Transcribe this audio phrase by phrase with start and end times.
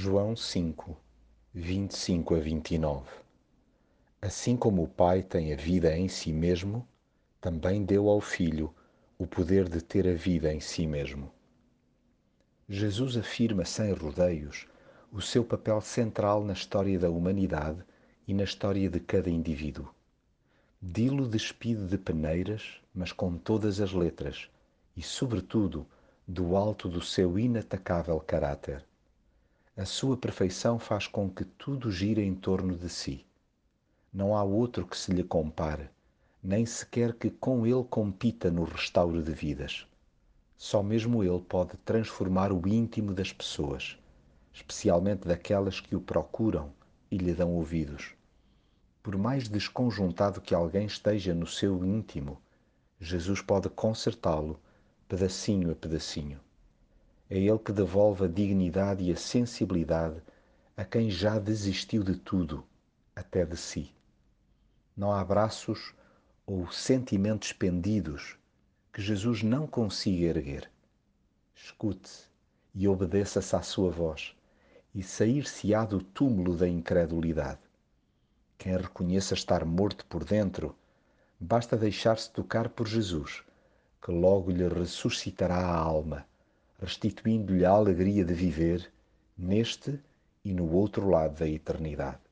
[0.00, 0.96] João 5,
[1.52, 3.10] 25 a 29
[4.22, 6.86] Assim como o Pai tem a vida em si mesmo,
[7.40, 8.72] também deu ao Filho
[9.18, 11.32] o poder de ter a vida em si mesmo.
[12.68, 14.68] Jesus afirma sem rodeios
[15.10, 17.84] o seu papel central na história da humanidade
[18.24, 19.92] e na história de cada indivíduo.
[20.80, 24.48] Dilo despide de peneiras, mas com todas as letras,
[24.96, 25.84] e, sobretudo,
[26.24, 28.87] do alto do seu inatacável caráter.
[29.78, 33.24] A sua perfeição faz com que tudo gire em torno de si.
[34.12, 35.88] Não há outro que se lhe compare,
[36.42, 39.86] nem sequer que com ele compita no restauro de vidas.
[40.56, 43.96] Só mesmo ele pode transformar o íntimo das pessoas,
[44.52, 46.72] especialmente daquelas que o procuram
[47.08, 48.16] e lhe dão ouvidos.
[49.00, 52.42] Por mais desconjuntado que alguém esteja no seu íntimo,
[52.98, 54.58] Jesus pode consertá-lo
[55.06, 56.40] pedacinho a pedacinho.
[57.30, 60.22] É Ele que devolve a dignidade e a sensibilidade
[60.76, 62.64] a quem já desistiu de tudo,
[63.14, 63.92] até de si.
[64.96, 65.92] Não há braços
[66.46, 68.38] ou sentimentos pendidos
[68.92, 70.70] que Jesus não consiga erguer.
[71.54, 72.10] Escute
[72.74, 74.34] e obedeça-se à sua voz,
[74.94, 77.60] e sair-se-á do túmulo da incredulidade.
[78.56, 80.74] Quem reconheça estar morto por dentro,
[81.38, 83.42] basta deixar-se tocar por Jesus,
[84.00, 86.24] que logo lhe ressuscitará a alma,
[86.78, 88.90] restituindo-lhe a alegria de viver
[89.36, 89.98] neste
[90.44, 92.27] e no outro lado da eternidade.